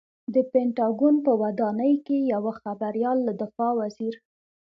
[0.33, 4.13] د پنټاګون په ودانۍ کې یوه خبریال له دفاع وزیر